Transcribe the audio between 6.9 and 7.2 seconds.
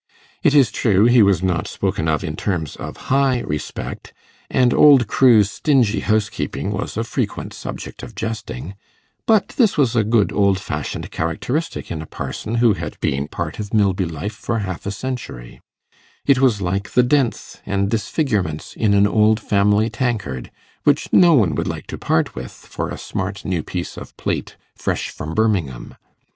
a